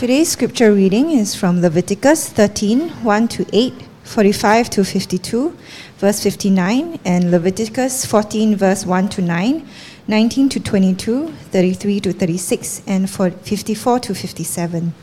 [0.00, 5.54] Today's scripture reading is from Leviticus 13 1 to 8, 45 to 52,
[5.98, 9.68] verse 59, and Leviticus 14, verse 1 to 9,
[10.08, 14.94] 19 to 22, 33 to 36, and 54 to 57.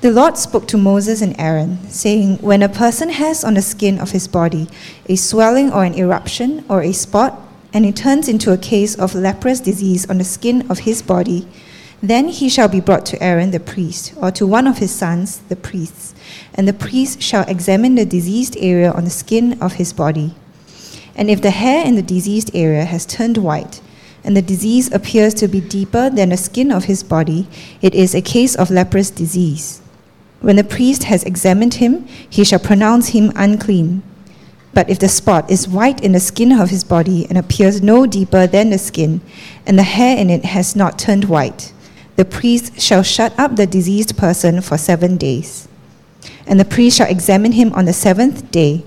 [0.00, 3.98] The Lord spoke to Moses and Aaron, saying, When a person has on the skin
[3.98, 4.66] of his body
[5.10, 7.38] a swelling or an eruption or a spot,
[7.74, 11.46] and it turns into a case of leprous disease on the skin of his body,
[12.08, 15.38] then he shall be brought to Aaron the priest, or to one of his sons,
[15.48, 16.14] the priests,
[16.54, 20.34] and the priest shall examine the diseased area on the skin of his body.
[21.16, 23.80] And if the hair in the diseased area has turned white,
[24.24, 27.46] and the disease appears to be deeper than the skin of his body,
[27.82, 29.82] it is a case of leprous disease.
[30.40, 34.02] When the priest has examined him, he shall pronounce him unclean.
[34.72, 38.06] But if the spot is white in the skin of his body and appears no
[38.06, 39.20] deeper than the skin,
[39.66, 41.72] and the hair in it has not turned white,
[42.16, 45.68] the priest shall shut up the diseased person for seven days.
[46.46, 48.84] And the priest shall examine him on the seventh day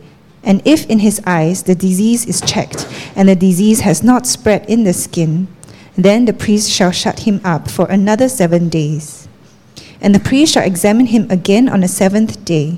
[0.48, 2.88] and if in his eyes the disease is checked,
[3.18, 5.50] and the disease has not spread in the skin,
[5.96, 9.28] then the priest shall shut him up for another seven days.
[10.00, 12.78] And the priest shall examine him again on the seventh day.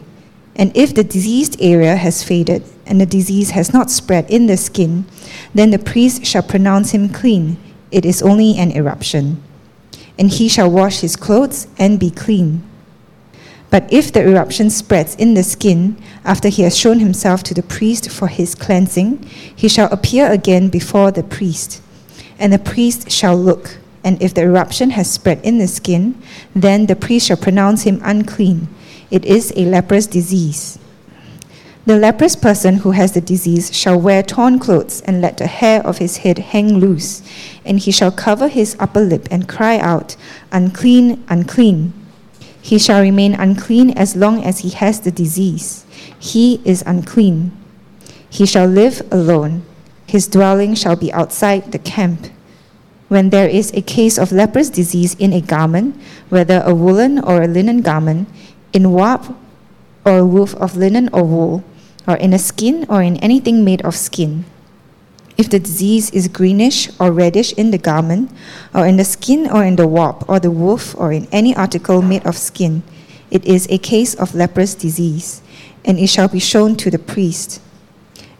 [0.55, 4.57] And if the diseased area has faded, and the disease has not spread in the
[4.57, 5.05] skin,
[5.53, 7.57] then the priest shall pronounce him clean.
[7.91, 9.43] It is only an eruption.
[10.19, 12.61] And he shall wash his clothes and be clean.
[13.71, 17.63] But if the eruption spreads in the skin, after he has shown himself to the
[17.63, 19.23] priest for his cleansing,
[19.55, 21.81] he shall appear again before the priest.
[22.39, 26.21] And the priest shall look, and if the eruption has spread in the skin,
[26.55, 28.67] then the priest shall pronounce him unclean.
[29.11, 30.79] It is a leprous disease.
[31.89, 35.81] The leprous person who has the disease shall wear torn clothes and let the hair
[35.81, 37.23] of his head hang loose,
[37.65, 40.15] and he shall cover his upper lip and cry out,
[40.51, 41.93] Unclean, unclean.
[42.61, 45.83] He shall remain unclean as long as he has the disease.
[46.19, 47.57] He is unclean.
[48.29, 49.63] He shall live alone.
[50.05, 52.27] His dwelling shall be outside the camp.
[53.07, 55.99] When there is a case of leprous disease in a garment,
[56.29, 58.29] whether a woolen or a linen garment,
[58.73, 59.35] in warp
[60.05, 61.63] or a woof of linen or wool,
[62.09, 64.43] or in a skin or in anything made of skin,
[65.37, 68.31] if the disease is greenish or reddish in the garment,
[68.73, 72.01] or in the skin or in the warp or the woof or in any article
[72.01, 72.81] made of skin,
[73.29, 75.43] it is a case of leprous disease,
[75.85, 77.61] and it shall be shown to the priest.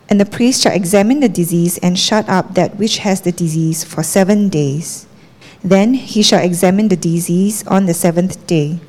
[0.09, 3.84] And the priest shall examine the disease and shut up that which has the disease
[3.84, 5.06] for seven days.
[5.63, 8.80] Then he shall examine the disease on the seventh day.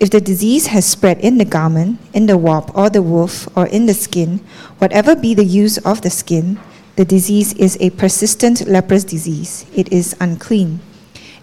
[0.00, 3.66] If the disease has spread in the garment, in the warp, or the woof, or
[3.66, 4.40] in the skin,
[4.78, 6.58] whatever be the use of the skin,
[6.96, 9.66] the disease is a persistent leprous disease.
[9.76, 10.80] It is unclean.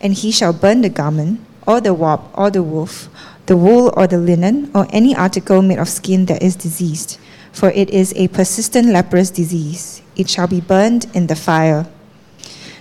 [0.02, 3.10] And he shall burn the garment, or the warp, or the woof,
[3.46, 7.20] the wool, or the linen, or any article made of skin that is diseased.
[7.52, 10.02] For it is a persistent leprous disease.
[10.16, 11.86] It shall be burned in the fire.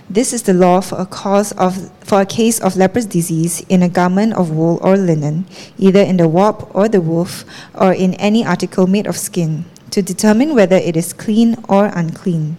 [0.09, 3.83] This is the law for a cause of for a case of leprous disease in
[3.83, 5.45] a garment of wool or linen,
[5.77, 7.43] either in the warp or the woof,
[7.75, 12.55] or in any article made of skin to determine whether it is clean or unclean.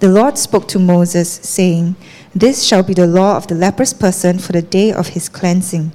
[0.00, 1.96] The Lord spoke to Moses, saying,
[2.34, 5.92] This shall be the law of the leprous person for the day of his cleansing.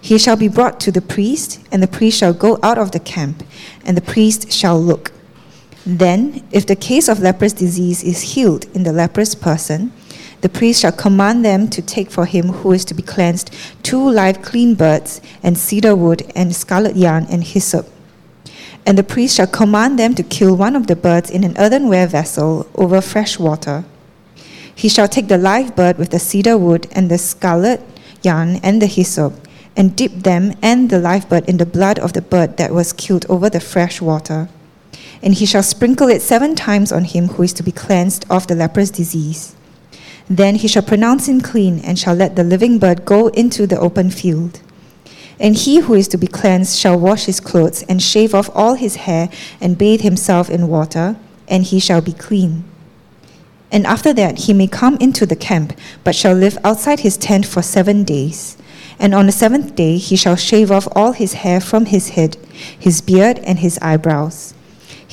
[0.00, 3.00] He shall be brought to the priest, and the priest shall go out of the
[3.00, 3.42] camp,
[3.84, 5.13] and the priest shall look.
[5.86, 9.92] Then, if the case of leprous disease is healed in the leprous person,
[10.40, 13.50] the priest shall command them to take for him who is to be cleansed
[13.82, 17.86] two live clean birds, and cedar wood, and scarlet yarn, and hyssop
[18.86, 22.06] and the priest shall command them to kill one of the birds in an earthenware
[22.06, 23.84] vessel over fresh water.
[24.74, 27.80] He shall take the live bird with the cedar wood and the scarlet
[28.22, 29.32] yarn and the hyssop,
[29.76, 32.92] and dip them and the live bird in the blood of the bird that was
[32.92, 34.48] killed over the fresh water.
[35.24, 38.46] And he shall sprinkle it seven times on him who is to be cleansed of
[38.46, 39.56] the leprous disease.
[40.28, 43.80] Then he shall pronounce him clean, and shall let the living bird go into the
[43.80, 44.60] open field.
[45.40, 48.74] And he who is to be cleansed shall wash his clothes and shave off all
[48.74, 49.28] his hair
[49.60, 51.16] and bathe himself in water,
[51.48, 52.64] and he shall be clean.
[53.72, 55.72] And after that he may come into the camp,
[56.04, 58.56] but shall live outside his tent for seven days.
[58.98, 62.36] And on the seventh day he shall shave off all his hair from his head,
[62.78, 64.53] his beard, and his eyebrows.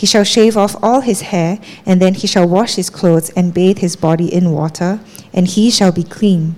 [0.02, 3.54] He shall shave off all his hair, and then he shall wash his clothes and
[3.54, 5.00] bathe his body in water,
[5.32, 6.56] and he shall be clean.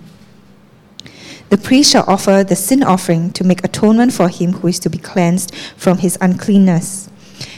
[1.50, 4.90] The priest shall offer the sin offering to make atonement for him who is to
[4.90, 7.10] be cleansed from his uncleanness.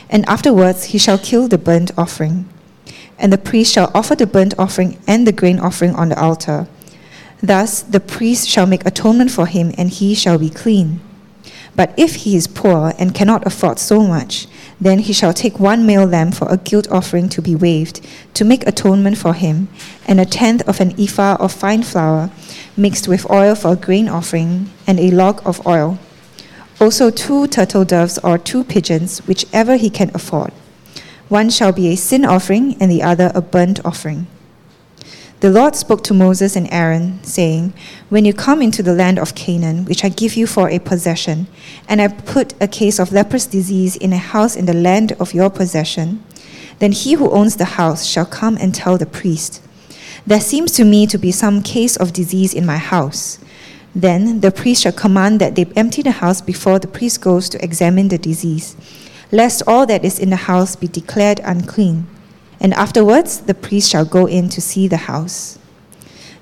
[0.10, 2.50] And afterwards he shall kill the burnt offering.
[3.20, 6.68] And the priest shall offer the burnt offering and the grain offering on the altar.
[7.44, 11.00] Thus the priest shall make atonement for him, and he shall be clean.
[11.76, 14.48] But if he is poor and cannot afford so much,
[14.80, 18.46] then he shall take one male lamb for a guilt offering to be waved, to
[18.46, 19.68] make atonement for him,
[20.08, 22.30] and a tenth of an ephah of fine flour,
[22.78, 26.00] mixed with oil for a grain offering, and a log of oil.
[26.80, 30.52] Also two turtle doves or two pigeons, whichever he can afford.
[31.30, 34.28] One shall be a sin offering, and the other a burnt offering.
[35.46, 37.74] The Lord spoke to Moses and Aaron, saying,
[38.10, 41.46] When you come into the land of Canaan, which I give you for a possession,
[41.88, 45.36] and I put a case of leprous disease in a house in the land of
[45.36, 46.24] your possession,
[46.80, 49.62] then he who owns the house shall come and tell the priest,
[50.26, 53.38] There seems to me to be some case of disease in my house.
[53.94, 57.64] Then the priest shall command that they empty the house before the priest goes to
[57.64, 58.76] examine the disease,
[59.32, 62.08] lest all that is in the house be declared unclean
[62.66, 65.60] and afterwards the priest shall go in to see the house.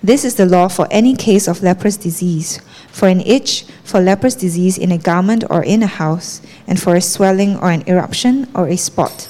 [0.02, 4.34] This is the law for any case of leprous disease, for an itch, for leprous
[4.34, 8.48] disease in a garment or in a house, and for a swelling or an eruption
[8.56, 9.30] or a spot,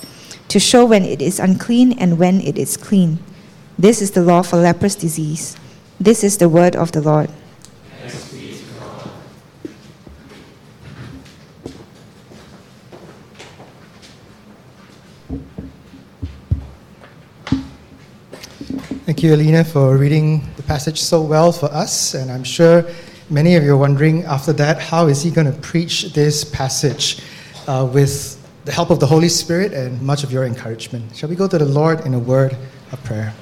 [0.50, 3.18] to show when it is unclean and when it is clean.
[3.76, 5.58] This is the law for leprous disease.
[6.00, 7.32] This is the word of the Lord.
[19.24, 22.14] You, Alina, for reading the passage so well for us.
[22.14, 22.86] And I'm sure
[23.30, 27.22] many of you are wondering after that, how is he going to preach this passage
[27.68, 31.16] uh, with the help of the Holy Spirit and much of your encouragement?
[31.16, 32.58] Shall we go to the Lord in a word
[32.92, 33.34] of prayer?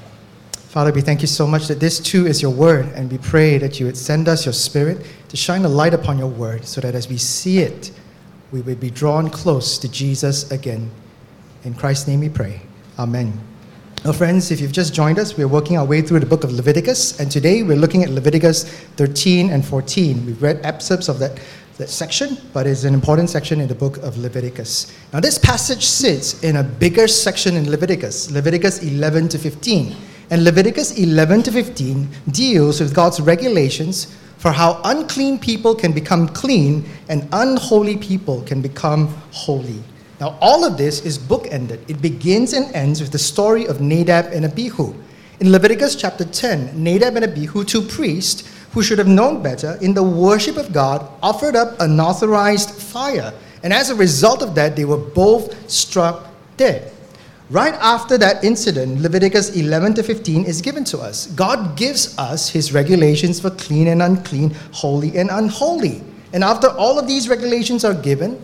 [0.54, 3.58] Father, we thank you so much that this too is your word, and we pray
[3.58, 6.80] that you would send us your spirit to shine a light upon your word so
[6.80, 7.92] that as we see it,
[8.52, 10.90] we would be drawn close to Jesus again.
[11.64, 12.62] In Christ's name we pray.
[12.98, 13.51] Amen.
[14.04, 16.52] Well, friends, if you've just joined us, we're working our way through the book of
[16.52, 18.64] Leviticus, and today we're looking at Leviticus
[18.96, 20.26] 13 and 14.
[20.26, 21.40] We've read excerpts of that,
[21.78, 24.92] that section, but it's an important section in the book of Leviticus.
[25.14, 29.96] Now, this passage sits in a bigger section in Leviticus, Leviticus 11 to 15.
[30.32, 36.28] And Leviticus 11 to 15 deals with God's regulations for how unclean people can become
[36.28, 39.84] clean and unholy people can become holy.
[40.22, 41.80] Now, all of this is bookended.
[41.88, 44.94] It begins and ends with the story of Nadab and Abihu.
[45.40, 49.96] In Leviticus chapter 10, Nadab and Abihu, two priests who should have known better, in
[49.96, 53.34] the worship of God, offered up unauthorized fire.
[53.64, 56.94] And as a result of that, they were both struck dead.
[57.50, 61.26] Right after that incident, Leviticus 11 to 15 is given to us.
[61.34, 66.04] God gives us his regulations for clean and unclean, holy and unholy.
[66.32, 68.40] And after all of these regulations are given,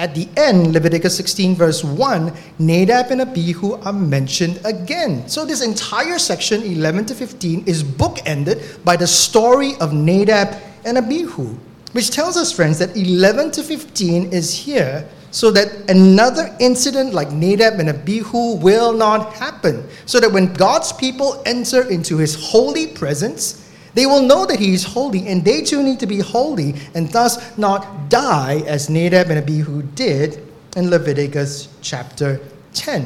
[0.00, 5.28] at the end, Leviticus 16, verse 1, Nadab and Abihu are mentioned again.
[5.28, 10.56] So, this entire section, 11 to 15, is bookended by the story of Nadab
[10.86, 11.54] and Abihu,
[11.92, 17.30] which tells us, friends, that 11 to 15 is here so that another incident like
[17.30, 19.86] Nadab and Abihu will not happen.
[20.06, 24.72] So that when God's people enter into his holy presence, they will know that he
[24.72, 29.30] is holy, and they too need to be holy, and thus not die as Nadab
[29.30, 30.46] and Abihu did
[30.76, 32.40] in Leviticus chapter
[32.74, 33.02] 10.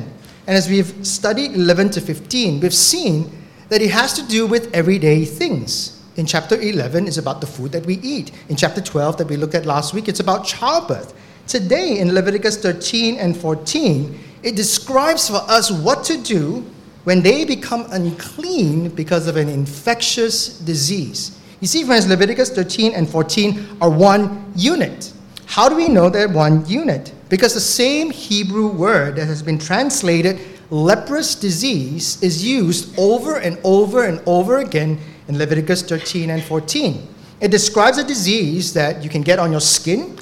[0.46, 3.30] And as we've studied 11 to 15, we've seen
[3.70, 6.02] that it has to do with everyday things.
[6.16, 8.30] In chapter 11, it's about the food that we eat.
[8.48, 11.14] In chapter 12, that we looked at last week, it's about childbirth.
[11.46, 16.64] Today, in Leviticus 13 and 14, it describes for us what to do
[17.04, 21.38] when they become unclean because of an infectious disease.
[21.60, 25.12] You see, friends, Leviticus 13 and 14 are one unit.
[25.46, 27.12] How do we know they're one unit?
[27.28, 33.58] Because the same Hebrew word that has been translated leprous disease is used over and
[33.64, 37.06] over and over again in Leviticus 13 and 14.
[37.40, 40.18] It describes a disease that you can get on your skin,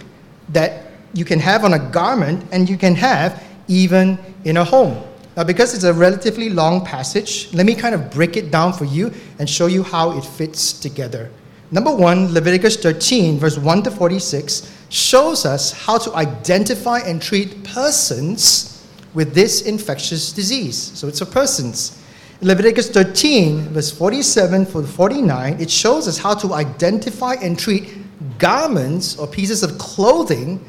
[0.49, 5.03] that you can have on a garment, and you can have even in a home.
[5.37, 8.85] Now, because it's a relatively long passage, let me kind of break it down for
[8.85, 11.31] you and show you how it fits together.
[11.71, 17.65] Number one, Leviticus 13, verse 1 to 46, shows us how to identify and treat
[17.65, 20.77] persons with this infectious disease.
[20.77, 21.99] So it's for persons.
[22.43, 27.97] In Leviticus 13, verse 47 to 49, it shows us how to identify and treat
[28.39, 30.63] garments or pieces of clothing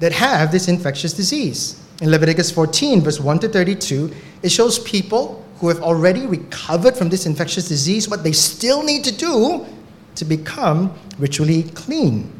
[0.00, 1.80] that have this infectious disease.
[2.00, 7.08] In Leviticus 14, verse 1 to 32, it shows people who have already recovered from
[7.08, 9.66] this infectious disease what they still need to do
[10.14, 12.32] to become ritually clean.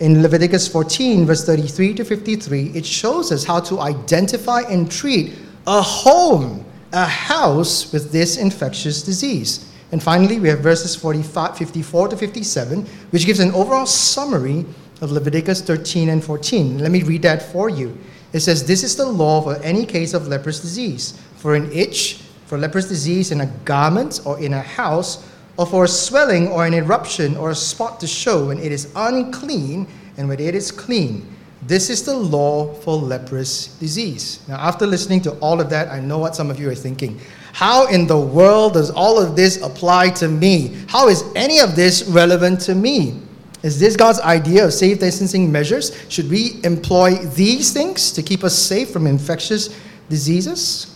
[0.00, 5.32] In Leviticus 14, verse 33 to 53, it shows us how to identify and treat
[5.66, 9.72] a home, a house with this infectious disease.
[9.90, 14.66] And finally, we have verses 45, 54 to 57, which gives an overall summary
[15.00, 16.78] of Leviticus 13 and 14.
[16.78, 17.98] Let me read that for you.
[18.32, 22.20] It says, This is the law for any case of leprous disease, for an itch,
[22.46, 26.66] for leprous disease in a garment or in a house, or for a swelling or
[26.66, 30.70] an eruption or a spot to show when it is unclean and when it is
[30.70, 31.26] clean.
[31.62, 34.40] This is the law for leprous disease.
[34.48, 37.20] Now, after listening to all of that, I know what some of you are thinking.
[37.52, 40.76] How in the world does all of this apply to me?
[40.88, 43.20] How is any of this relevant to me?
[43.62, 45.92] Is this God's idea of safe distancing measures?
[46.08, 49.76] Should we employ these things to keep us safe from infectious
[50.08, 50.94] diseases?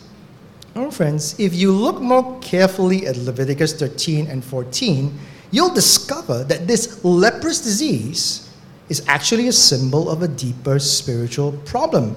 [0.76, 5.12] Oh, friends, if you look more carefully at Leviticus 13 and 14,
[5.50, 8.48] you'll discover that this leprous disease
[8.88, 12.16] is actually a symbol of a deeper spiritual problem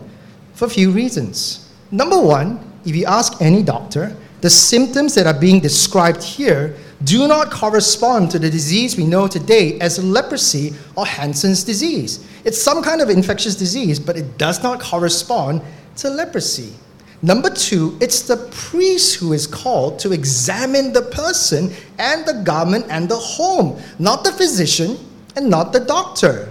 [0.53, 1.69] for a few reasons.
[1.91, 7.27] Number one, if you ask any doctor, the symptoms that are being described here do
[7.27, 12.25] not correspond to the disease we know today as leprosy or Hansen's disease.
[12.45, 15.61] It's some kind of infectious disease, but it does not correspond
[15.97, 16.73] to leprosy.
[17.21, 22.85] Number two, it's the priest who is called to examine the person and the garment
[22.89, 24.97] and the home, not the physician
[25.35, 26.49] and not the doctor.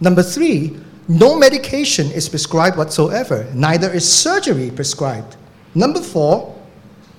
[0.00, 0.76] Number three,
[1.08, 5.36] no medication is prescribed whatsoever, neither is surgery prescribed.
[5.74, 6.54] Number four,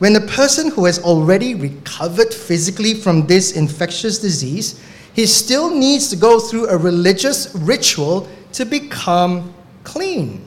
[0.01, 4.81] when a person who has already recovered physically from this infectious disease,
[5.13, 9.53] he still needs to go through a religious ritual to become
[9.83, 10.43] clean.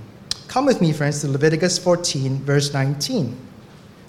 [0.49, 3.37] Come with me, friends, to Leviticus 14, verse 19.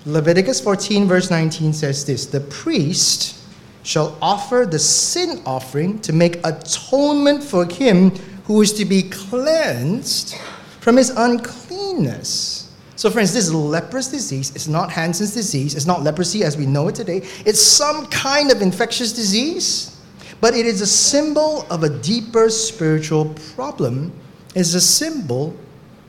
[0.08, 3.40] Leviticus 14, verse 19 says this The priest
[3.84, 8.10] shall offer the sin offering to make atonement for him
[8.46, 10.36] who is to be cleansed
[10.80, 12.65] from his uncleanness.
[12.98, 15.76] So, friends, this leprous disease is not Hansen's disease.
[15.76, 17.18] It's not leprosy as we know it today.
[17.46, 20.00] It's some kind of infectious disease,
[20.40, 24.14] but it is a symbol of a deeper spiritual problem.
[24.56, 25.54] It's a symbol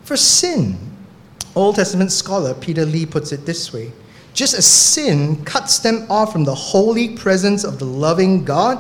[0.05, 0.79] for sin.
[1.57, 3.91] Old Testament scholar Peter Lee puts it this way
[4.33, 8.79] Just as sin cuts them off from the holy presence of the loving God,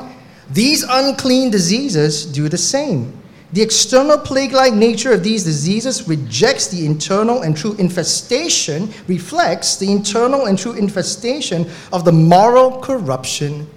[0.51, 3.21] these unclean diseases do the same.
[3.53, 9.76] The external plague like nature of these diseases rejects the internal and true infestation, reflects
[9.76, 13.69] the internal and true infestation of the moral corruption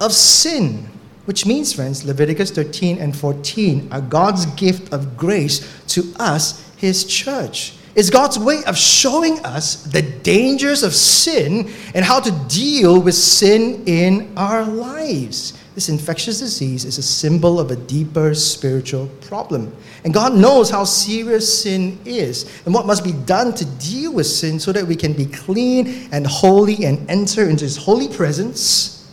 [0.00, 0.88] of sin.
[1.24, 7.04] Which means, friends, Leviticus 13 and 14 are God's gift of grace to us, His
[7.04, 7.74] church.
[7.96, 13.14] It's God's way of showing us the dangers of sin and how to deal with
[13.14, 15.58] sin in our lives.
[15.76, 19.76] This infectious disease is a symbol of a deeper spiritual problem.
[20.04, 24.26] And God knows how serious sin is and what must be done to deal with
[24.26, 29.12] sin so that we can be clean and holy and enter into His holy presence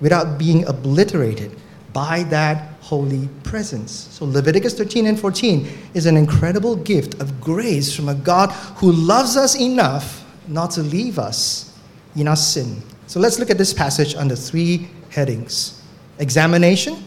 [0.00, 1.56] without being obliterated
[1.92, 3.92] by that holy presence.
[3.92, 8.90] So, Leviticus 13 and 14 is an incredible gift of grace from a God who
[8.90, 11.78] loves us enough not to leave us
[12.16, 12.82] in our sin.
[13.06, 15.78] So, let's look at this passage under three headings
[16.18, 17.02] examination,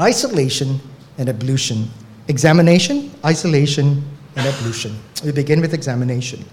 [0.00, 0.80] isolation,
[1.18, 1.88] and ablution.
[2.28, 4.02] Examination, isolation,
[4.36, 4.98] and ablution.
[5.24, 6.44] We begin with examination.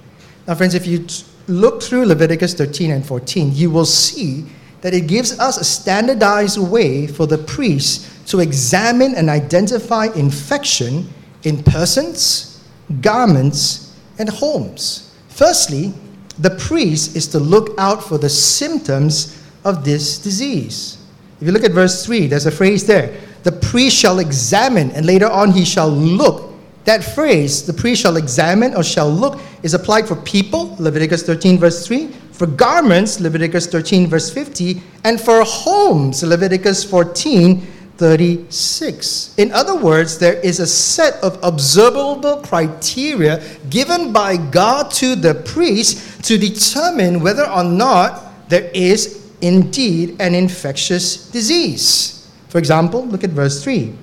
[0.48, 1.06] Now, friends, if you
[1.48, 4.46] look through Leviticus 13 and 14, you will see
[4.82, 11.08] that it gives us a standardized way for the priest to examine and identify infection
[11.44, 12.64] in persons,
[13.02, 15.16] garments, and homes.
[15.30, 15.94] Firstly,
[16.40, 20.95] the priest is to look out for the symptoms of this disease.
[21.39, 23.20] If you look at verse 3, there's a phrase there.
[23.44, 26.54] The priest shall examine, and later on he shall look.
[26.86, 31.58] That phrase, the priest shall examine or shall look, is applied for people, Leviticus 13,
[31.58, 37.65] verse 3, for garments, Leviticus 13, verse 50, and for homes, Leviticus 14,
[37.98, 39.36] 36.
[39.38, 45.34] In other words, there is a set of observable criteria given by God to the
[45.34, 52.28] priest to determine whether or not there is indeed an infectious disease.
[52.50, 53.94] For example, look at verse 3.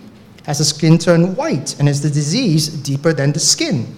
[0.44, 3.94] Has the skin turned white, and is the disease deeper than the skin?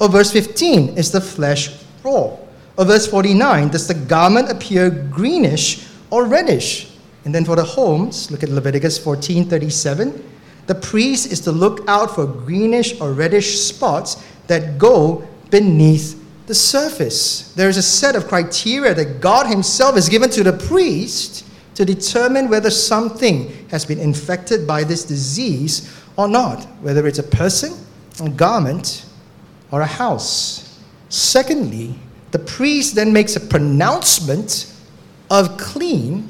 [0.00, 2.36] Or verse 15, is the flesh raw?
[2.76, 6.92] Or verse 49, does the garment appear greenish or reddish?
[7.24, 10.22] And then for the homes, look at Leviticus 14:37.
[10.66, 16.54] The priest is to look out for greenish or reddish spots that go beneath the
[16.54, 17.52] surface.
[17.54, 21.84] There is a set of criteria that God Himself has given to the priest to
[21.84, 27.74] determine whether something has been infected by this disease or not, whether it's a person,
[28.20, 29.04] a garment,
[29.70, 30.80] or a house.
[31.08, 31.94] Secondly,
[32.30, 34.72] the priest then makes a pronouncement
[35.30, 36.28] of clean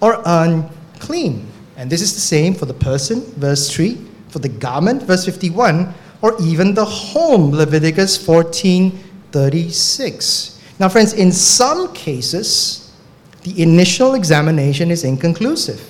[0.00, 1.46] or unclean.
[1.76, 5.94] And this is the same for the person, verse 3, for the garment, verse 51,
[6.20, 8.98] or even the home, Leviticus 14
[9.32, 10.60] 36.
[10.78, 12.92] Now, friends, in some cases,
[13.42, 15.80] the initial examination is inconclusive.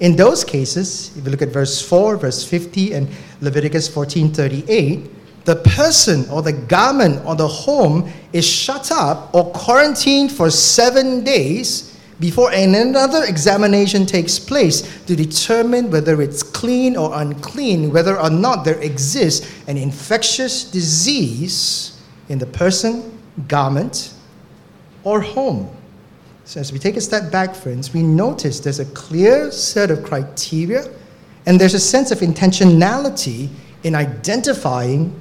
[0.00, 3.08] In those cases, if you look at verse 4, verse 50, and
[3.40, 9.50] Leviticus 14 38, the person or the garment or the home is shut up or
[9.52, 17.10] quarantined for seven days before another examination takes place to determine whether it's clean or
[17.20, 21.91] unclean, whether or not there exists an infectious disease
[22.32, 24.14] in the person, garment,
[25.04, 25.70] or home.
[26.44, 30.02] So, as we take a step back, friends, we notice there's a clear set of
[30.02, 30.86] criteria
[31.44, 33.50] and there's a sense of intentionality
[33.82, 35.14] in identifying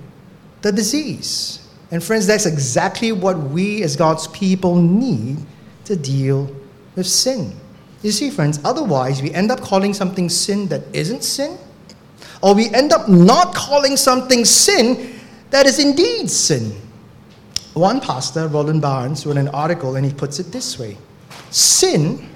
[0.61, 1.67] the disease.
[1.91, 5.37] And friends, that's exactly what we as God's people need
[5.85, 6.49] to deal
[6.95, 7.53] with sin.
[8.03, 11.57] You see, friends, otherwise we end up calling something sin that isn't sin,
[12.41, 16.73] or we end up not calling something sin that is indeed sin.
[17.73, 20.97] One pastor, Roland Barnes, wrote an article and he puts it this way
[21.49, 22.29] Sin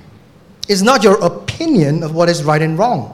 [0.67, 3.11] is not your opinion of what is right and wrong.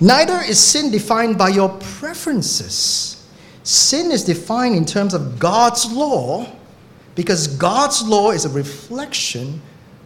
[0.00, 3.24] Neither is sin defined by your preferences.
[3.62, 6.46] Sin is defined in terms of God's law
[7.14, 9.60] because God's law is a reflection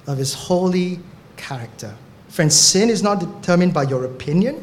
[0.07, 1.01] of His holy
[1.37, 1.95] character.
[2.29, 4.63] Friends, sin is not determined by your opinion,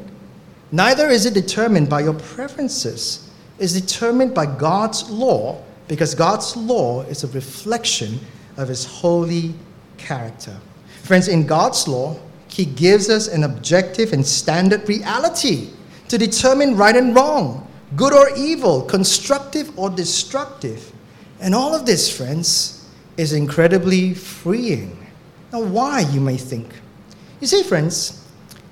[0.72, 3.32] neither is it determined by your preferences.
[3.58, 8.20] It's determined by God's law because God's law is a reflection
[8.58, 9.54] of His holy
[9.98, 10.58] character.
[11.04, 15.70] Friends, in God's law, He gives us an objective and standard reality
[16.08, 20.92] to determine right and wrong good or evil, constructive or destructive.
[21.40, 24.98] And all of this, friends, is incredibly freeing.
[25.52, 26.74] Now, why, you may think?
[27.40, 28.28] You see, friends,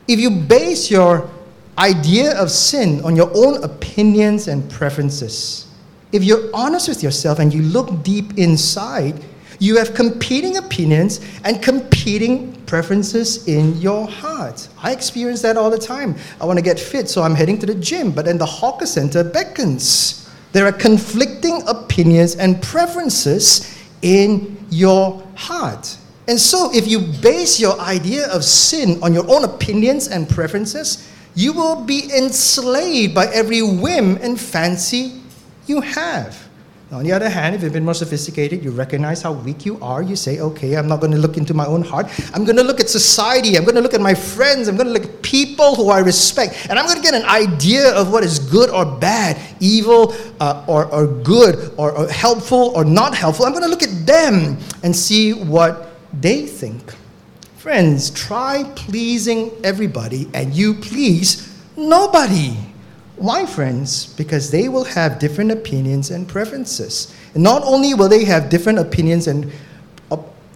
[0.07, 1.29] if you base your
[1.77, 5.70] idea of sin on your own opinions and preferences,
[6.11, 9.23] if you're honest with yourself and you look deep inside,
[9.59, 14.67] you have competing opinions and competing preferences in your heart.
[14.81, 16.15] I experience that all the time.
[16.39, 18.85] I want to get fit, so I'm heading to the gym, but then the hawker
[18.85, 20.29] center beckons.
[20.51, 25.97] There are conflicting opinions and preferences in your heart.
[26.27, 31.07] And so, if you base your idea of sin on your own opinions and preferences,
[31.35, 35.20] you will be enslaved by every whim and fancy
[35.67, 36.51] you have.
[36.91, 40.01] On the other hand, if you've been more sophisticated, you recognize how weak you are.
[40.01, 42.07] You say, okay, I'm not going to look into my own heart.
[42.33, 43.55] I'm going to look at society.
[43.55, 44.67] I'm going to look at my friends.
[44.67, 46.67] I'm going to look at people who I respect.
[46.69, 50.65] And I'm going to get an idea of what is good or bad, evil uh,
[50.67, 53.45] or, or good, or, or helpful or not helpful.
[53.45, 56.93] I'm going to look at them and see what they think.
[57.55, 62.57] Friends, try pleasing everybody and you please nobody.
[63.21, 64.07] Why, friends?
[64.07, 67.15] Because they will have different opinions and preferences.
[67.35, 69.51] And not only will they have different opinions and,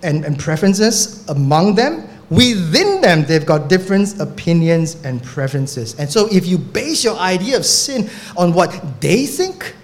[0.02, 5.94] and, and preferences among them, within them they've got different opinions and preferences.
[6.00, 9.76] And so if you base your idea of sin on what they think,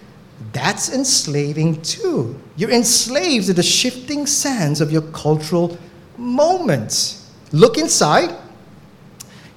[0.51, 2.35] that's enslaving too.
[2.55, 5.77] You're enslaved to the shifting sands of your cultural
[6.17, 7.29] moments.
[7.51, 8.35] Look inside,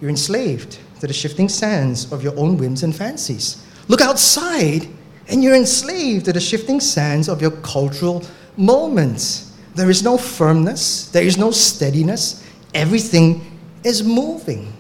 [0.05, 3.65] you're enslaved to the shifting sands of your own whims and fancies.
[3.89, 4.87] Look outside,
[5.29, 8.23] and you're enslaved to the shifting sands of your cultural
[8.59, 9.57] moments.
[9.75, 12.47] There is no firmness, there is no steadiness.
[12.75, 14.75] Everything is moving.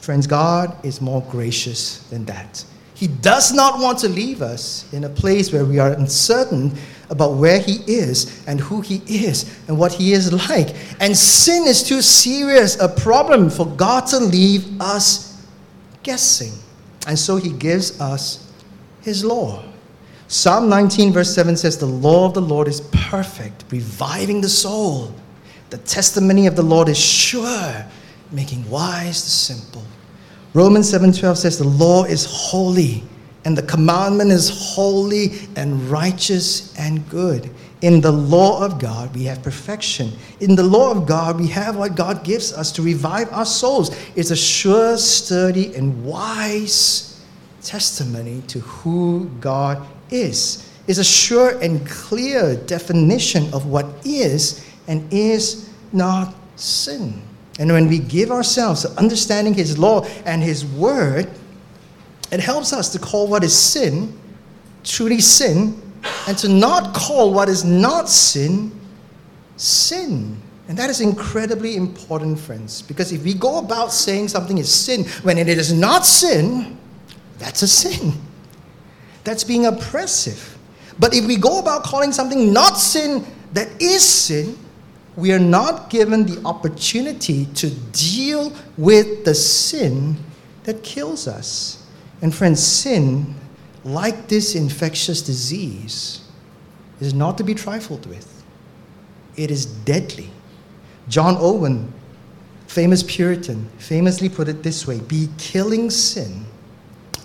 [0.00, 2.64] Friends, God is more gracious than that.
[2.94, 6.76] He does not want to leave us in a place where we are uncertain
[7.10, 10.74] about where He is and who He is and what He is like.
[11.00, 15.34] And sin is too serious a problem for God to leave us
[16.02, 16.52] guessing.
[17.06, 18.50] And so he gives us
[19.02, 19.64] his law.
[20.28, 25.12] Psalm 19, verse 7 says, The law of the Lord is perfect, reviving the soul.
[25.70, 27.84] The testimony of the Lord is sure,
[28.30, 29.82] making wise the simple.
[30.52, 33.02] Romans 7:12 says the law is holy
[33.44, 37.50] and the commandment is holy and righteous and good.
[37.82, 40.12] In the law of God, we have perfection.
[40.40, 43.94] In the law of God, we have what God gives us to revive our souls.
[44.16, 47.22] It's a sure, sturdy, and wise
[47.62, 50.70] testimony to who God is.
[50.86, 57.22] It's a sure and clear definition of what is and is not sin.
[57.58, 61.30] And when we give ourselves to understanding His law and His word,
[62.32, 64.18] it helps us to call what is sin
[64.84, 65.80] truly sin
[66.28, 68.70] and to not call what is not sin
[69.56, 70.40] sin.
[70.68, 75.04] And that is incredibly important, friends, because if we go about saying something is sin
[75.22, 76.78] when it is not sin,
[77.38, 78.12] that's a sin.
[79.24, 80.58] That's being oppressive.
[80.98, 84.58] But if we go about calling something not sin that is sin,
[85.16, 90.16] we are not given the opportunity to deal with the sin
[90.64, 91.83] that kills us.
[92.24, 93.34] And friends, sin,
[93.84, 96.22] like this infectious disease,
[96.98, 98.42] is not to be trifled with.
[99.36, 100.30] It is deadly.
[101.06, 101.92] John Owen,
[102.66, 106.46] famous Puritan, famously put it this way Be killing sin,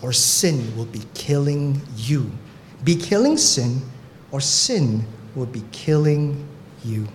[0.01, 2.29] or sin will be killing you.
[2.83, 3.81] Be killing sin,
[4.33, 6.45] or sin will be killing
[6.83, 7.07] you.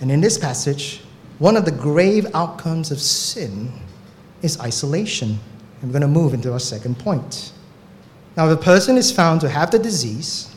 [0.00, 1.02] And in this passage,
[1.38, 3.72] one of the grave outcomes of sin
[4.42, 5.38] is isolation.
[5.82, 7.52] And we're going to move into our second point.
[8.36, 10.54] Now, if a person is found to have the disease,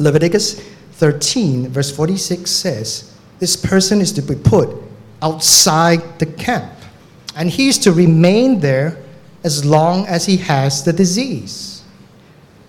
[0.00, 0.60] Leviticus
[0.92, 4.68] 13, verse 46 says, this person is to be put
[5.22, 6.72] outside the camp.
[7.36, 9.00] And he is to remain there
[9.44, 11.82] as long as he has the disease.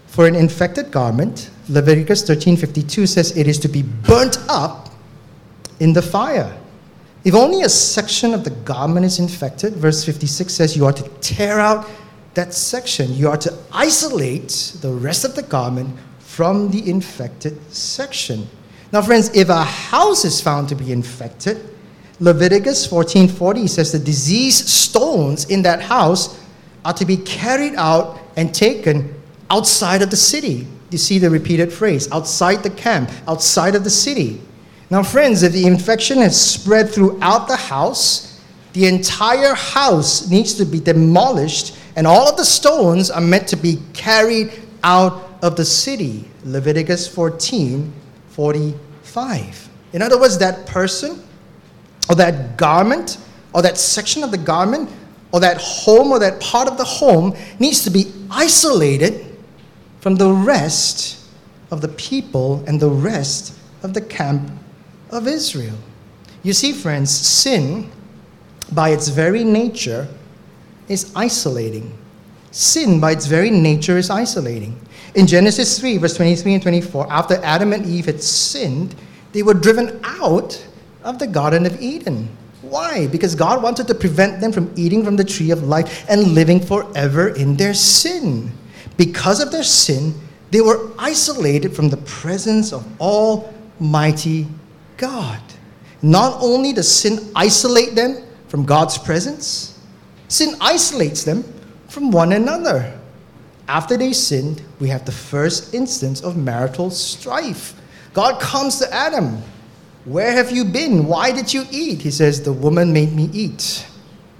[0.07, 4.89] For an infected garment, Leviticus 13:52 says it is to be burnt up
[5.79, 6.58] in the fire.
[7.23, 11.03] If only a section of the garment is infected, verse 56 says you are to
[11.19, 11.87] tear out
[12.33, 13.13] that section.
[13.13, 18.47] You are to isolate the rest of the garment from the infected section.
[18.93, 21.57] Now, friends, if a house is found to be infected,
[22.21, 26.37] Leviticus 14:40 says the diseased stones in that house
[26.85, 29.13] are to be carried out and taken
[29.49, 30.67] outside of the city.
[30.91, 34.41] You see the repeated phrase, outside the camp, outside of the city.
[34.91, 38.41] Now, friends, if the infection has spread throughout the house,
[38.73, 43.55] the entire house needs to be demolished, and all of the stones are meant to
[43.55, 44.51] be carried
[44.83, 46.27] out of the city.
[46.43, 47.93] Leviticus 14
[48.29, 49.69] 45.
[49.93, 51.21] In other words, that person
[52.09, 53.17] or that garment
[53.53, 54.89] or that section of the garment
[55.31, 59.37] or that home or that part of the home needs to be isolated
[59.99, 61.27] from the rest
[61.69, 64.49] of the people and the rest of the camp
[65.11, 65.77] of Israel.
[66.43, 67.91] You see, friends, sin,
[68.71, 70.07] by its very nature,
[70.87, 71.97] is isolating.
[72.51, 74.79] Sin, by its very nature, is isolating.
[75.15, 78.95] In Genesis 3, verse 23 and 24, after Adam and Eve had sinned,
[79.33, 80.65] they were driven out
[81.03, 82.29] of the Garden of Eden.
[82.61, 83.07] Why?
[83.07, 86.59] Because God wanted to prevent them from eating from the tree of life and living
[86.59, 88.51] forever in their sin.
[88.97, 90.13] Because of their sin,
[90.51, 94.47] they were isolated from the presence of Almighty
[94.99, 95.41] God.
[96.01, 99.79] Not only does sin isolate them from God's presence,
[100.27, 101.43] sin isolates them
[101.87, 102.99] from one another.
[103.67, 107.73] After they sinned, we have the first instance of marital strife.
[108.13, 109.41] God comes to Adam.
[110.05, 111.05] Where have you been?
[111.05, 112.01] Why did you eat?
[112.01, 113.85] He says, The woman made me eat.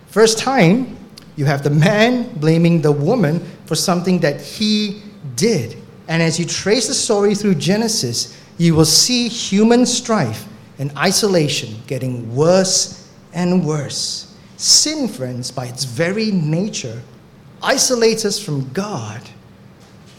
[0.08, 0.98] First time,
[1.36, 5.02] you have the man blaming the woman for something that he
[5.36, 5.78] did.
[6.08, 10.49] And as you trace the story through Genesis, you will see human strife
[10.80, 14.36] and isolation getting worse and worse.
[14.58, 17.02] Sin, friends, by its very nature,
[17.62, 19.22] isolates us from God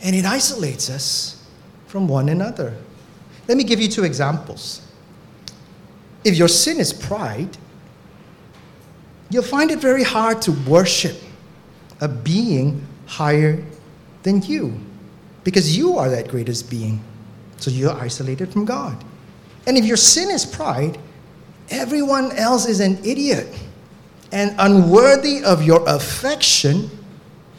[0.02, 1.46] and it isolates us
[1.86, 2.76] from one another.
[3.48, 4.86] Let me give you two examples.
[6.24, 7.56] If your sin is pride,
[9.30, 11.16] you'll find it very hard to worship
[12.00, 13.62] a being higher
[14.22, 14.78] than you
[15.44, 17.02] because you are that greatest being.
[17.56, 19.02] So you're isolated from God.
[19.66, 20.98] And if your sin is pride,
[21.68, 23.46] everyone else is an idiot
[24.32, 26.90] and unworthy of your affection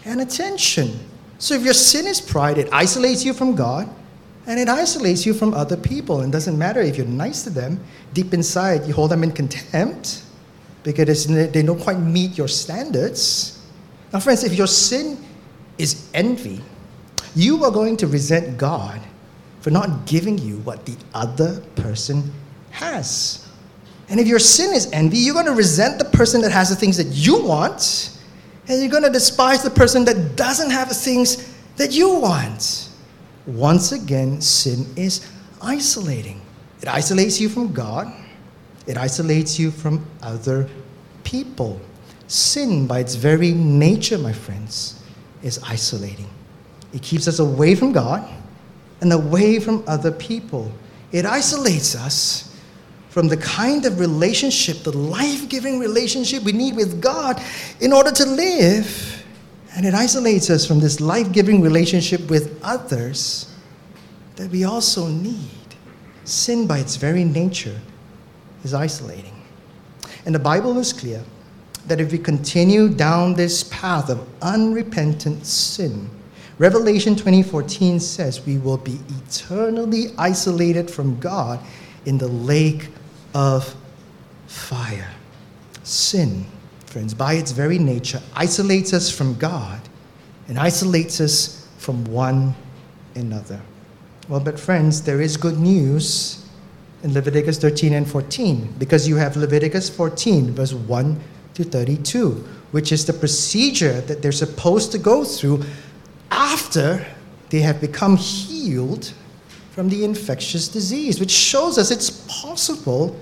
[0.05, 0.99] and attention.
[1.37, 3.89] So if your sin is pride, it isolates you from God
[4.47, 6.21] and it isolates you from other people.
[6.21, 7.79] And doesn't matter if you're nice to them,
[8.13, 10.23] deep inside you hold them in contempt
[10.83, 13.63] because they don't quite meet your standards.
[14.11, 15.17] Now, friends, if your sin
[15.77, 16.61] is envy,
[17.35, 18.99] you are going to resent God
[19.61, 22.31] for not giving you what the other person
[22.71, 23.47] has.
[24.09, 26.75] And if your sin is envy, you're going to resent the person that has the
[26.75, 28.11] things that you want
[28.67, 32.89] and you're going to despise the person that doesn't have the things that you want.
[33.45, 35.27] Once again, sin is
[35.61, 36.41] isolating.
[36.81, 38.11] It isolates you from God,
[38.87, 40.69] it isolates you from other
[41.23, 41.81] people.
[42.27, 45.03] Sin, by its very nature, my friends,
[45.43, 46.29] is isolating.
[46.93, 48.27] It keeps us away from God
[49.01, 50.71] and away from other people.
[51.11, 52.55] It isolates us
[53.09, 57.41] from the kind of relationship, the life giving relationship we need with God
[57.81, 59.25] in order to live.
[59.75, 63.53] And it isolates us from this life giving relationship with others
[64.37, 65.49] that we also need.
[66.23, 67.79] Sin, by its very nature,
[68.63, 69.41] is isolating.
[70.25, 71.23] And the Bible is clear
[71.87, 76.09] that if we continue down this path of unrepentant sin,
[76.61, 81.59] Revelation 20:14 says we will be eternally isolated from God
[82.05, 82.89] in the lake
[83.33, 83.75] of
[84.45, 85.09] fire.
[85.81, 86.45] Sin,
[86.85, 89.81] friends, by its very nature, isolates us from God
[90.47, 92.53] and isolates us from one
[93.15, 93.59] another.
[94.29, 96.45] Well, but friends, there is good news
[97.01, 101.19] in Leviticus 13 and 14 because you have Leviticus 14, verse 1
[101.55, 105.63] to 32, which is the procedure that they're supposed to go through
[106.31, 107.05] after
[107.49, 109.13] they have become healed
[109.71, 113.19] from the infectious disease, which shows us it's possible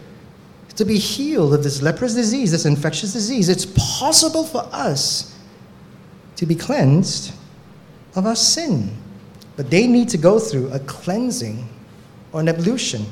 [0.76, 3.50] to be healed of this leprous disease, this infectious disease.
[3.50, 5.38] It's possible for us
[6.38, 7.34] to be cleansed
[8.16, 8.96] of our sin.
[9.58, 11.68] But they need to go through a cleansing
[12.32, 13.06] or an ablution.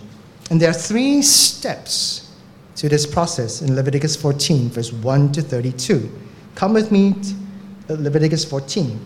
[0.50, 2.32] And there are three steps
[2.78, 6.10] to this process in Leviticus 14, verse 1 to 32.
[6.56, 7.16] Come with me
[7.88, 9.00] to Leviticus 14,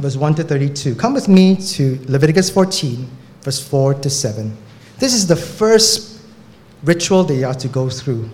[0.00, 0.94] verse 1 to 32.
[0.94, 3.08] Come with me to Leviticus 14,
[3.42, 4.56] verse 4 to 7.
[4.98, 6.20] This is the first
[6.82, 8.28] ritual they are to go through.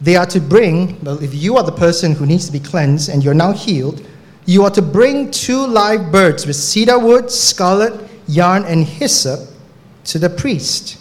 [0.00, 3.08] They are to bring, well, if you are the person who needs to be cleansed
[3.08, 4.06] and you're now healed,
[4.44, 9.48] you are to bring two live birds with cedar wood, scarlet, yarn, and hyssop
[10.04, 10.98] to the priest.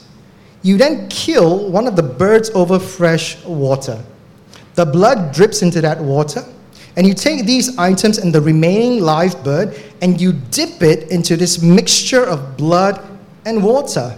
[0.63, 4.03] You then kill one of the birds over fresh water.
[4.73, 6.43] The blood drips into that water,
[6.97, 11.36] and you take these items and the remaining live bird and you dip it into
[11.36, 13.01] this mixture of blood
[13.45, 14.17] and water.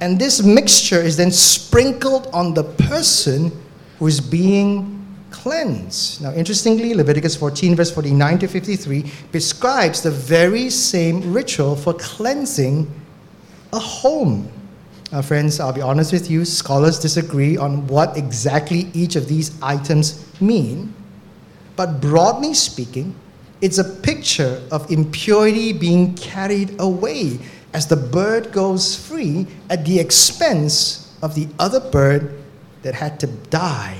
[0.00, 3.52] And this mixture is then sprinkled on the person
[3.98, 4.96] who is being
[5.30, 6.22] cleansed.
[6.22, 12.90] Now, interestingly, Leviticus 14, verse 49 to 53 prescribes the very same ritual for cleansing
[13.72, 14.50] a home.
[15.12, 19.60] Now, friends, I'll be honest with you, scholars disagree on what exactly each of these
[19.62, 20.94] items mean.
[21.80, 23.14] But broadly speaking,
[23.62, 27.38] it's a picture of impurity being carried away
[27.72, 32.38] as the bird goes free at the expense of the other bird
[32.82, 33.96] that had to die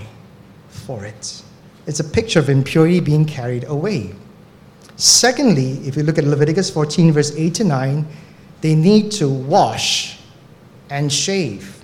[0.68, 1.42] for it.
[1.86, 4.14] It's a picture of impurity being carried away.
[4.96, 8.06] Secondly, if you look at Leviticus 14, verse 8 to 9,
[8.60, 10.18] they need to wash
[10.90, 11.82] and shave.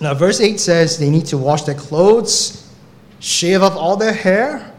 [0.00, 2.72] Now, verse 8 says they need to wash their clothes,
[3.18, 4.74] shave off all their hair,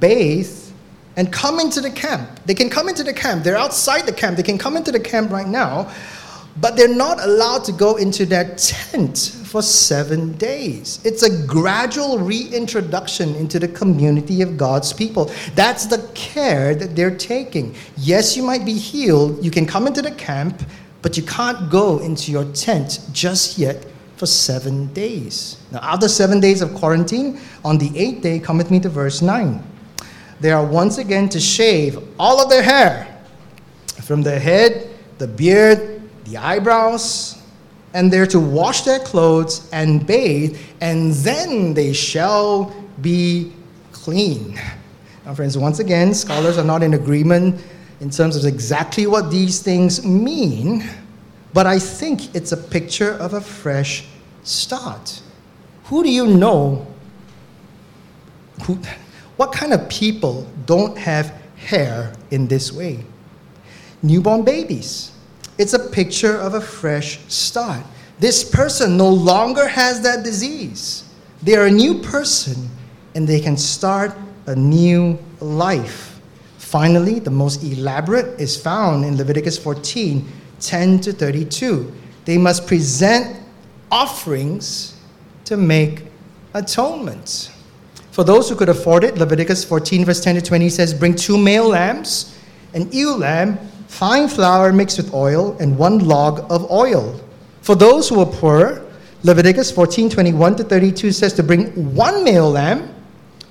[0.00, 0.64] bathe,
[1.16, 2.40] and come into the camp.
[2.46, 3.44] They can come into the camp.
[3.44, 4.36] They're outside the camp.
[4.36, 5.92] They can come into the camp right now,
[6.60, 11.00] but they're not allowed to go into their tent for seven days.
[11.04, 15.30] It's a gradual reintroduction into the community of God's people.
[15.54, 17.76] That's the care that they're taking.
[17.96, 19.44] Yes, you might be healed.
[19.44, 20.60] You can come into the camp,
[21.02, 25.58] but you can't go into your tent just yet for seven days.
[25.70, 29.22] Now, after seven days of quarantine, on the eighth day, come with me to verse
[29.22, 29.62] 9.
[30.40, 33.22] They are once again to shave all of their hair
[34.02, 37.40] from the head, the beard, the eyebrows,
[37.94, 43.52] and they're to wash their clothes and bathe, and then they shall be
[43.92, 44.60] clean.
[45.24, 47.60] Now, friends, once again, scholars are not in agreement
[48.00, 50.84] in terms of exactly what these things mean,
[51.54, 54.04] but I think it's a picture of a fresh
[54.42, 55.22] start.
[55.84, 56.86] Who do you know?
[58.64, 58.78] Who,
[59.36, 63.04] what kind of people don't have hair in this way?
[64.02, 65.14] Newborn babies
[65.56, 67.82] it's a picture of a fresh start.
[68.18, 71.04] This person no longer has that disease.
[71.42, 72.68] They are a new person
[73.14, 74.16] and they can start
[74.46, 76.20] a new life.
[76.58, 80.26] Finally, the most elaborate is found in Leviticus 14
[80.60, 81.92] 10 to 32.
[82.24, 83.36] They must present
[83.90, 84.96] offerings
[85.44, 86.04] to make
[86.54, 87.52] atonement.
[88.14, 91.36] For those who could afford it, Leviticus 14, verse 10 to 20 says, Bring two
[91.36, 92.38] male lambs,
[92.72, 97.20] an ewe lamb, fine flour mixed with oil, and one log of oil.
[97.62, 98.86] For those who are poor,
[99.24, 102.94] Leviticus 14 21 to 32 says to bring one male lamb,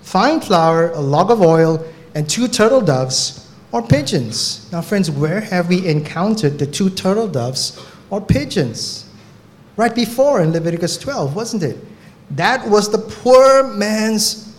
[0.02, 4.72] fine flour, a log of oil, and two turtle doves or pigeons.
[4.72, 9.10] Now, friends, where have we encountered the two turtle doves or pigeons?
[9.76, 11.78] Right before in Leviticus 12, wasn't it?
[12.32, 14.53] That was the poor man's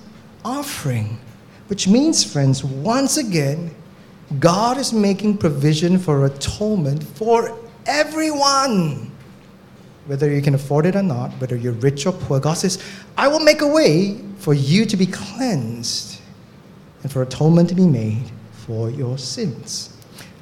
[0.44, 1.18] offering.
[1.68, 3.74] Which means, friends, once again,
[4.38, 9.11] God is making provision for atonement for everyone.
[10.07, 12.83] Whether you can afford it or not, whether you're rich or poor, God says,
[13.16, 16.20] I will make a way for you to be cleansed
[17.02, 19.96] and for atonement to be made for your sins.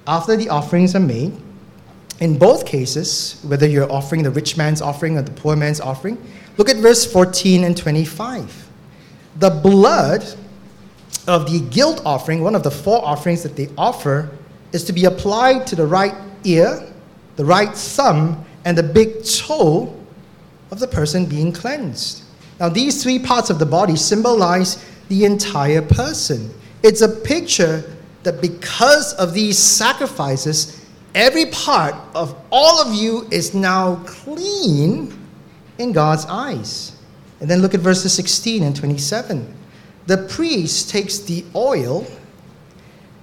[0.07, 1.33] After the offerings are made,
[2.19, 6.19] in both cases, whether you're offering the rich man's offering or the poor man's offering,
[6.59, 8.62] Look at verse 14 and 25.
[9.37, 10.25] The blood
[11.27, 14.31] of the guilt offering, one of the four offerings that they offer,
[14.73, 16.15] is to be applied to the right
[16.45, 16.93] ear,
[17.37, 19.95] the right thumb, and the big toe
[20.71, 22.25] of the person being cleansed.
[22.59, 26.53] Now, these three parts of the body symbolize the entire person.
[26.83, 27.85] It's a picture
[28.23, 35.13] that because of these sacrifices, every part of all of you is now clean
[35.79, 36.92] in God's eyes.
[37.43, 39.53] And then look at verses 16 and 27.
[40.07, 42.07] The priest takes the oil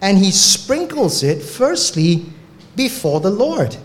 [0.02, 2.26] and he sprinkles it firstly
[2.76, 3.78] before the Lord.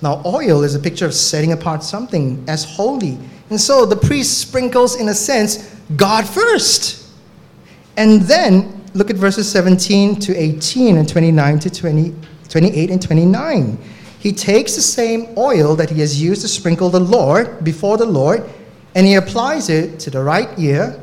[0.00, 3.18] Now, oil is a picture of setting apart something as holy.
[3.50, 7.06] And so the priest sprinkles, in a sense, God first.
[7.98, 12.14] And then look at verses 17 to 18 and 29 to 20,
[12.48, 13.78] 28 and 29.
[14.20, 18.06] He takes the same oil that he has used to sprinkle the Lord before the
[18.06, 18.48] Lord,
[18.96, 20.98] and he applies it to the right ear,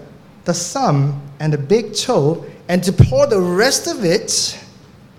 [0.45, 4.59] the thumb, and the big toe, and to pour the rest of it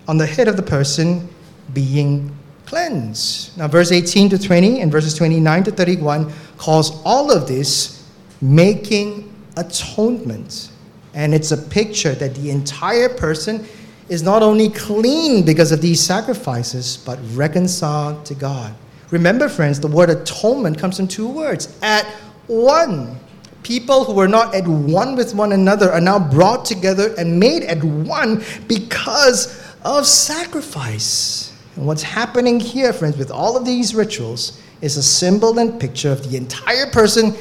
[0.09, 1.29] on the head of the person
[1.73, 3.57] being cleansed.
[3.57, 8.11] Now, verse 18 to 20 and verses 29 to 31 calls all of this
[8.43, 10.73] making atonement.
[11.15, 13.69] And it's a picture that the entire person
[14.09, 18.75] is not only clean because of these sacrifices, but reconciled to God.
[19.13, 22.05] Remember, friends, the word atonement comes from two words at
[22.47, 23.19] one.
[23.63, 27.63] People who were not at one with one another are now brought together and made
[27.63, 31.53] at one because of sacrifice.
[31.77, 36.11] And what's happening here, friends, with all of these rituals is a symbol and picture
[36.11, 37.35] of the entire person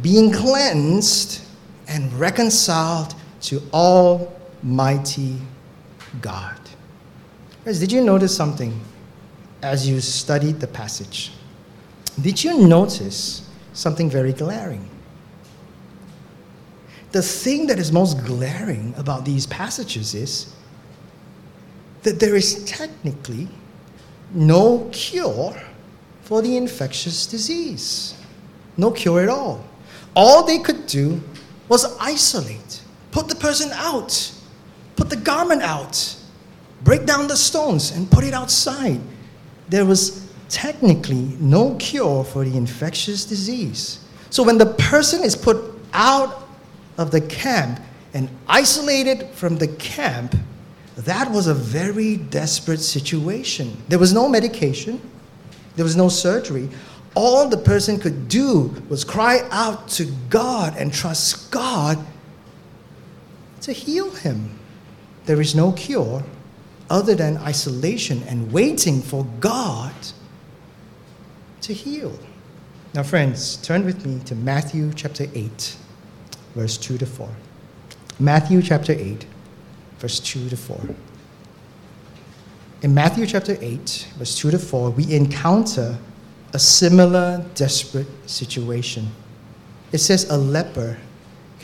[0.00, 1.42] being cleansed
[1.88, 5.36] and reconciled to Almighty
[6.20, 6.58] God.
[7.62, 8.80] Friends, did you notice something
[9.62, 11.32] as you studied the passage?
[12.20, 13.43] Did you notice
[13.74, 14.88] something very glaring?
[17.12, 20.52] The thing that is most glaring about these passages is
[22.02, 23.48] that there is technically
[24.32, 25.54] no cure
[26.22, 28.14] for the infectious disease.
[28.76, 29.64] No cure at all.
[30.16, 31.20] All they could do
[31.68, 34.32] was isolate, put the person out,
[34.96, 36.16] put the garment out,
[36.82, 39.00] break down the stones, and put it outside.
[39.68, 40.23] There was
[40.54, 43.98] technically no cure for the infectious disease.
[44.30, 45.58] So when the person is put
[45.92, 46.46] out
[46.96, 47.80] of the camp
[48.14, 50.36] and isolated from the camp,
[50.96, 53.76] that was a very desperate situation.
[53.88, 55.00] There was no medication,
[55.74, 56.68] there was no surgery.
[57.16, 61.98] All the person could do was cry out to God and trust God
[63.62, 64.56] to heal him.
[65.26, 66.22] There is no cure
[66.88, 69.94] other than isolation and waiting for God
[71.64, 72.16] to heal.
[72.94, 75.76] Now, friends, turn with me to Matthew chapter 8,
[76.54, 77.28] verse 2 to 4.
[78.20, 79.26] Matthew chapter 8,
[79.98, 80.80] verse 2 to 4.
[82.82, 85.98] In Matthew chapter 8, verse 2 to 4, we encounter
[86.52, 89.10] a similar desperate situation.
[89.90, 90.98] It says, A leper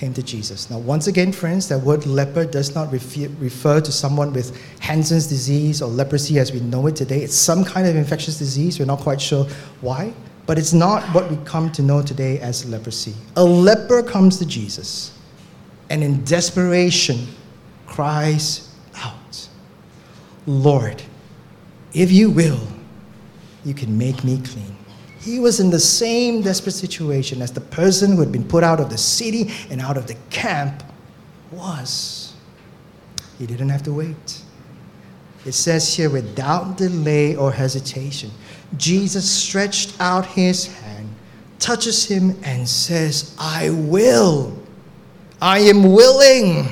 [0.01, 0.71] came to Jesus.
[0.71, 5.27] Now, once again, friends, that word leper does not refer refer to someone with Hansen's
[5.27, 7.21] disease or leprosy as we know it today.
[7.23, 8.79] It's some kind of infectious disease.
[8.79, 9.45] We're not quite sure
[9.83, 10.15] why,
[10.47, 13.13] but it's not what we come to know today as leprosy.
[13.37, 15.13] A leper comes to Jesus
[15.91, 17.27] and in desperation
[17.87, 19.49] cries out,
[20.47, 21.03] Lord,
[21.93, 22.67] if you will,
[23.67, 24.80] you can make me clean.
[25.21, 28.81] He was in the same desperate situation as the person who had been put out
[28.81, 30.83] of the city and out of the camp
[31.53, 32.33] was.
[33.39, 34.43] He didn't have to wait.
[35.45, 38.31] It says here, without delay or hesitation,
[38.77, 41.09] Jesus stretched out his hand,
[41.59, 44.59] touches him, and says, I will.
[45.41, 46.69] I am willing.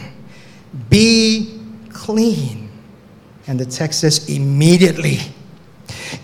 [0.90, 2.70] Be clean.
[3.46, 5.20] And the text says, immediately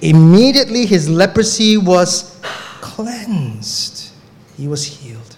[0.01, 2.41] Immediately his leprosy was
[2.81, 4.13] cleansed,
[4.57, 5.37] he was healed.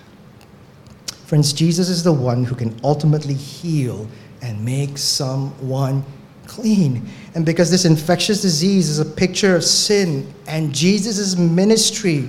[1.26, 4.08] Friends, Jesus is the one who can ultimately heal
[4.42, 6.04] and make someone
[6.46, 7.08] clean.
[7.34, 12.28] And because this infectious disease is a picture of sin, and Jesus' ministry,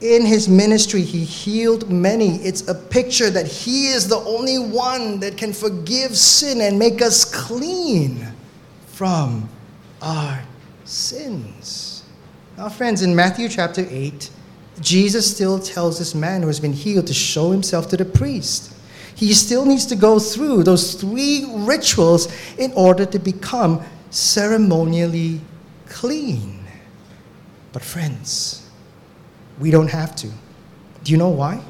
[0.00, 2.36] in his ministry, he healed many.
[2.36, 7.00] It's a picture that he is the only one that can forgive sin and make
[7.00, 8.26] us clean
[8.86, 9.48] from
[10.00, 10.42] our
[10.92, 12.04] sins.
[12.56, 14.30] Now, friends, in Matthew chapter 8,
[14.80, 18.72] Jesus still tells this man who has been healed to show himself to the priest.
[19.14, 25.40] He still needs to go through those three rituals in order to become ceremonially
[25.88, 26.64] clean.
[27.72, 28.68] But, friends,
[29.58, 30.28] we don't have to.
[31.04, 31.62] Do you know why?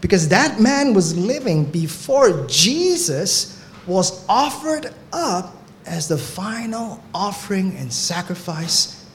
[0.00, 5.55] Because that man was living before Jesus was offered up
[5.86, 9.06] as the final offering and sacrifice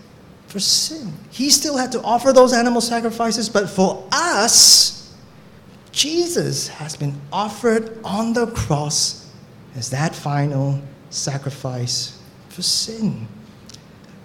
[0.47, 1.13] for sin.
[1.29, 5.15] He still had to offer those animal sacrifices, but for us,
[5.91, 9.29] Jesus has been offered on the cross
[9.75, 13.27] as that final sacrifice for sin.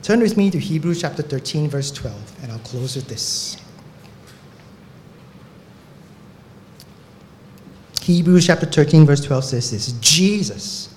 [0.02, 3.56] Turn with me to Hebrews chapter 13, verse 12, and I'll close with this.
[8.02, 10.94] Hebrews chapter 13, verse 12 says this Jesus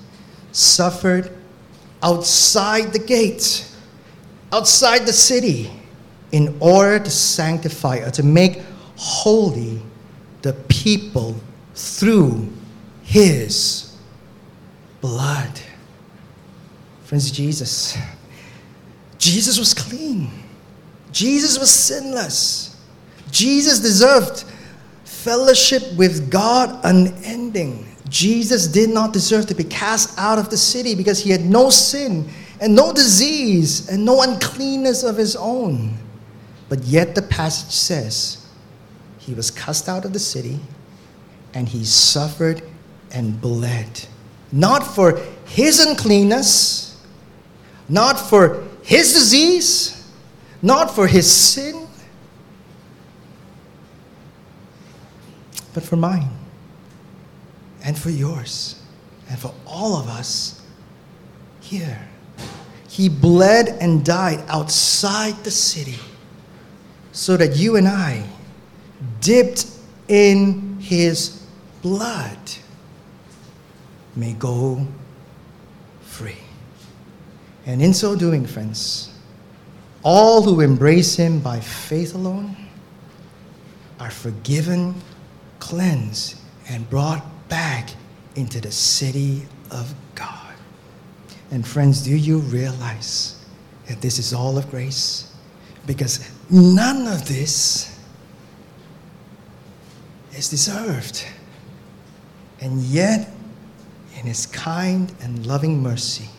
[0.52, 1.36] suffered
[2.02, 3.70] outside the gate,
[4.52, 5.72] outside the city,
[6.32, 8.62] in order to sanctify or to make
[8.96, 9.82] holy
[10.42, 11.36] the people
[11.74, 12.48] through
[13.04, 13.98] his
[15.02, 15.60] blood.
[17.04, 17.98] Friends, Jesus,
[19.18, 20.30] Jesus was clean.
[21.12, 22.80] Jesus was sinless.
[23.32, 24.46] Jesus deserved
[25.06, 27.89] fellowship with God unending.
[28.10, 31.70] Jesus did not deserve to be cast out of the city because he had no
[31.70, 32.28] sin
[32.60, 35.98] and no disease and no uncleanness of his own.
[36.68, 38.46] But yet the passage says
[39.20, 40.60] he was cast out of the city
[41.54, 42.64] and he suffered
[43.12, 44.08] and bled.
[44.52, 47.04] Not for his uncleanness,
[47.88, 50.12] not for his disease,
[50.62, 51.88] not for his sin,
[55.74, 56.39] but for mine
[57.84, 58.82] and for yours
[59.30, 60.62] and for all of us
[61.62, 62.00] here.
[62.88, 66.00] He bled and died outside the city
[67.12, 68.24] so that you and I,
[69.22, 69.68] dipped
[70.08, 71.46] in his
[71.82, 72.38] blood,
[74.16, 74.86] may go
[76.02, 76.38] free.
[77.66, 79.14] And in so doing, friends,
[80.02, 82.56] all who embrace him by faith alone
[84.00, 84.96] are forgiven,
[85.60, 86.38] cleansed,
[86.70, 87.90] and brought back
[88.36, 90.54] into the city of God.
[91.52, 93.44] And friends, do you realize
[93.88, 95.36] that this is all of grace?
[95.86, 98.00] Because none of this
[100.34, 101.26] is deserved.
[102.62, 103.32] And yet,
[104.20, 106.30] in His kind and loving mercy,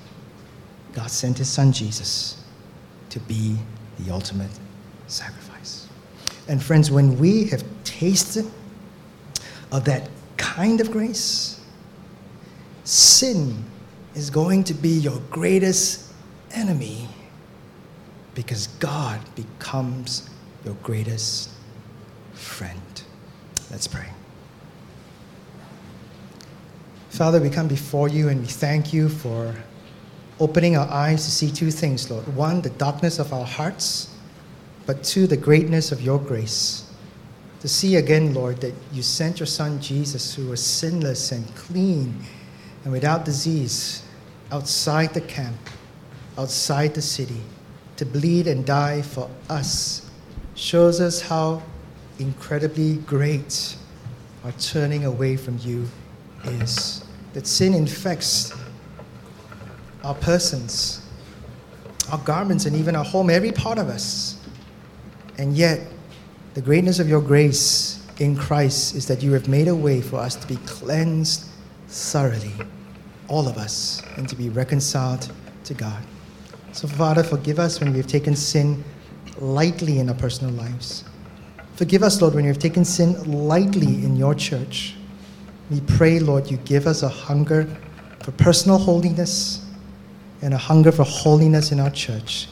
[0.92, 2.44] God sent His Son Jesus
[3.10, 3.56] to be
[3.98, 4.50] the ultimate
[5.08, 5.88] sacrifice.
[6.48, 8.46] And friends, when we have tasted
[9.72, 10.08] of that
[10.40, 11.60] kind of grace,
[12.84, 13.62] sin
[14.14, 16.12] is going to be your greatest
[16.52, 17.06] enemy
[18.34, 20.28] because God becomes
[20.64, 21.50] your greatest
[22.32, 23.02] friend.
[23.70, 24.08] Let's pray.
[27.10, 29.54] Father, we come before you and we thank you for
[30.38, 32.26] opening our eyes to see two things, Lord.
[32.34, 34.16] One, the darkness of our hearts,
[34.86, 36.89] but two, the greatness of your grace
[37.60, 42.14] to see again, Lord, that you sent your son Jesus, who was sinless and clean
[42.84, 44.02] and without disease,
[44.50, 45.56] outside the camp,
[46.38, 47.40] outside the city,
[47.96, 50.10] to bleed and die for us,
[50.54, 51.62] shows us how
[52.18, 53.76] incredibly great
[54.44, 55.86] our turning away from you
[56.44, 57.04] is.
[57.34, 58.54] That sin infects
[60.02, 61.06] our persons,
[62.10, 64.38] our garments, and even our home, every part of us.
[65.36, 65.80] And yet,
[66.54, 70.16] the greatness of your grace in Christ is that you have made a way for
[70.16, 71.44] us to be cleansed
[71.86, 72.52] thoroughly,
[73.28, 75.30] all of us, and to be reconciled
[75.64, 76.02] to God.
[76.72, 78.82] So, Father, forgive us when we have taken sin
[79.38, 81.04] lightly in our personal lives.
[81.76, 84.96] Forgive us, Lord, when we have taken sin lightly in your church.
[85.70, 87.68] We pray, Lord, you give us a hunger
[88.20, 89.64] for personal holiness
[90.42, 92.48] and a hunger for holiness in our church,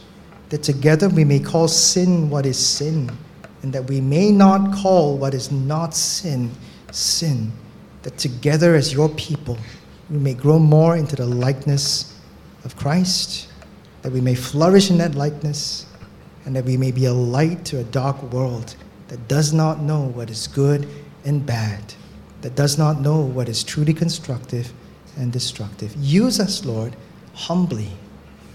[0.50, 3.10] that together we may call sin what is sin
[3.62, 6.50] and that we may not call what is not sin,
[6.92, 7.52] sin,
[8.02, 9.58] that together as your people
[10.10, 12.18] we may grow more into the likeness
[12.64, 13.48] of Christ,
[14.02, 15.86] that we may flourish in that likeness,
[16.44, 18.74] and that we may be a light to a dark world
[19.08, 20.88] that does not know what is good
[21.24, 21.94] and bad,
[22.40, 24.72] that does not know what is truly constructive
[25.16, 25.94] and destructive.
[25.96, 26.96] Use us, Lord,
[27.34, 27.90] humbly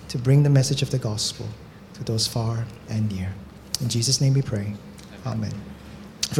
[0.09, 1.47] to bring the message of the gospel
[1.93, 3.31] to those far and near.
[3.81, 4.73] In Jesus' name we pray.
[5.25, 5.72] Amen.